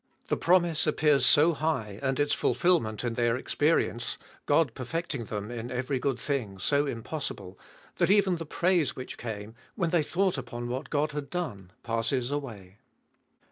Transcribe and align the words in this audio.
The 0.29 0.35
promise 0.35 0.87
appears 0.87 1.27
so 1.27 1.53
high, 1.53 1.99
and 2.01 2.19
its 2.19 2.33
fulfilment 2.33 3.03
in 3.03 3.13
their 3.13 3.37
experi 3.39 3.87
ence, 3.87 4.17
God 4.47 4.73
perfecting 4.73 5.25
them 5.25 5.51
in 5.51 5.69
every 5.69 5.99
good 5.99 6.17
thing, 6.17 6.57
so 6.57 6.87
impossible, 6.87 7.59
that 7.97 8.09
even 8.09 8.37
the 8.37 8.45
praise 8.47 8.95
which 8.95 9.19
came, 9.19 9.53
when 9.75 9.91
they 9.91 10.01
thought 10.01 10.39
upon 10.39 10.67
what 10.67 10.89
God 10.89 11.11
had 11.11 11.29
done, 11.29 11.69
passes 11.83 12.31
away. 12.31 12.79